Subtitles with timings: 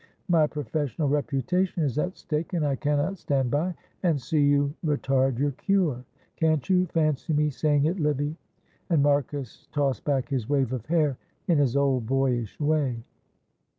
[0.29, 5.37] My professional reputation is at stake, and I cannot stand by and see you retard
[5.37, 6.03] your cure.'
[6.37, 8.35] Can't you fancy me saying it, Livy?"
[8.89, 13.03] and Marcus tossed back his wave of hair in his old boyish way.